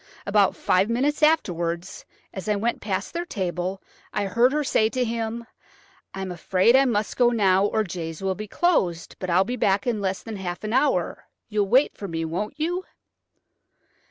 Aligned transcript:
About 0.25 0.55
five 0.55 0.89
minutes 0.89 1.21
afterwards, 1.21 2.05
as 2.33 2.49
I 2.49 2.55
went 2.55 2.81
past 2.81 3.13
their 3.13 3.23
table, 3.23 3.83
I 4.11 4.25
heard 4.25 4.51
her 4.51 4.63
say 4.63 4.89
to 4.89 5.03
him. 5.05 5.45
'I 6.15 6.21
am 6.23 6.31
afraid 6.31 6.75
I 6.75 6.85
must 6.85 7.15
go 7.15 7.29
now, 7.29 7.67
or 7.67 7.83
Jay's 7.83 8.19
will 8.23 8.33
be 8.33 8.47
closed, 8.47 9.15
but 9.19 9.29
I'll 9.29 9.43
be 9.43 9.57
back 9.57 9.85
in 9.85 10.01
less 10.01 10.23
than 10.23 10.37
half 10.37 10.63
an 10.63 10.73
hour. 10.73 11.25
You'll 11.49 11.67
wait 11.69 11.95
for 11.95 12.07
me, 12.07 12.25
won't 12.25 12.59
you?'" 12.59 12.83